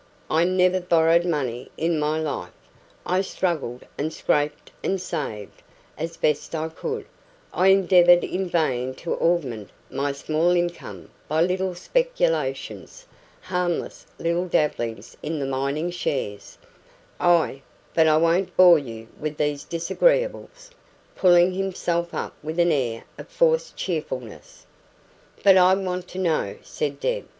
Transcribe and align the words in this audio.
I 0.31 0.45
never 0.45 0.79
borrowed 0.81 1.25
money 1.25 1.69
in 1.77 1.99
my 1.99 2.17
life. 2.19 2.55
I 3.05 3.21
struggled 3.21 3.85
and 3.99 4.11
scraped 4.11 4.71
and 4.83 4.99
saved, 4.99 5.61
as 5.95 6.17
best 6.17 6.55
I 6.55 6.69
could; 6.69 7.05
I 7.53 7.67
endeavoured 7.67 8.23
in 8.23 8.49
vain 8.49 8.95
to 8.95 9.13
augment 9.13 9.69
my 9.91 10.11
small 10.11 10.53
income 10.55 11.11
by 11.27 11.41
little 11.43 11.75
speculations 11.75 13.05
harmless 13.41 14.07
little 14.17 14.47
dabblings 14.47 15.15
in 15.21 15.47
mining 15.47 15.91
shares; 15.91 16.57
I 17.19 17.61
but 17.93 18.07
I 18.07 18.17
won't 18.17 18.57
bore 18.57 18.79
you 18.79 19.07
with 19.19 19.37
these 19.37 19.63
disagreeables" 19.63 20.71
pulling 21.15 21.53
himself 21.53 22.11
up 22.11 22.35
with 22.41 22.57
an 22.57 22.71
air 22.71 23.03
of 23.19 23.27
forced 23.29 23.75
cheerfulness. 23.75 24.65
"But 25.43 25.57
I 25.57 25.75
want 25.75 26.07
to 26.07 26.17
know," 26.17 26.57
said 26.63 26.99
Deb. 26.99 27.27